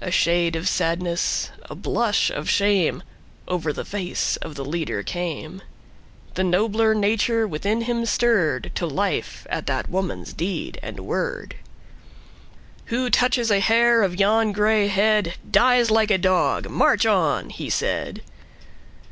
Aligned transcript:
A 0.00 0.12
shade 0.12 0.54
of 0.54 0.68
sadness, 0.68 1.50
a 1.62 1.74
blush 1.74 2.30
of 2.30 2.48
shame, 2.48 3.02
Over 3.48 3.72
the 3.72 3.84
face 3.84 4.36
of 4.36 4.54
the 4.54 4.64
leader 4.64 5.02
came; 5.02 5.60
The 6.34 6.44
nobler 6.44 6.94
nature 6.94 7.48
within 7.48 7.80
him 7.80 8.04
stirredTo 8.04 8.88
life 8.88 9.48
at 9.50 9.66
that 9.66 9.88
woman's 9.90 10.32
deed 10.32 10.78
and 10.84 11.00
word:"Who 11.00 13.10
touches 13.10 13.50
a 13.50 13.58
hair 13.58 14.04
of 14.04 14.20
yon 14.20 14.52
gray 14.52 14.88
headDies 14.88 15.90
like 15.90 16.12
a 16.12 16.16
dog! 16.18 16.68
March 16.70 17.04
on!" 17.04 17.50
he 17.50 17.68
said. 17.70 18.22